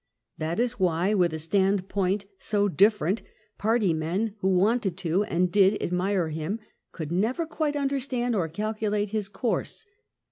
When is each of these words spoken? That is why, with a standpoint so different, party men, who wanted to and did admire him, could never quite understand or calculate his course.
That 0.39 0.59
is 0.59 0.79
why, 0.79 1.13
with 1.13 1.31
a 1.31 1.37
standpoint 1.37 2.25
so 2.39 2.67
different, 2.67 3.21
party 3.59 3.93
men, 3.93 4.33
who 4.39 4.57
wanted 4.57 4.97
to 4.97 5.23
and 5.25 5.51
did 5.51 5.79
admire 5.79 6.29
him, 6.29 6.59
could 6.91 7.11
never 7.11 7.45
quite 7.45 7.75
understand 7.75 8.35
or 8.35 8.47
calculate 8.49 9.11
his 9.11 9.29
course. 9.29 9.85